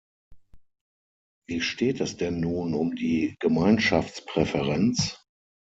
[1.47, 5.21] Wie steht es denn nun um die Gemeinschaftspräferenz?